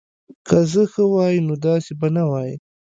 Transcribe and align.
که 0.47 0.57
زه 0.71 0.83
ښه 0.91 1.03
وای 1.13 1.35
نو 1.47 1.53
داسی 1.65 1.93
به 1.99 2.07
نه 2.15 2.23
وای 2.29 2.51